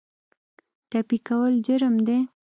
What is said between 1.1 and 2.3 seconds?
کول جرم دی.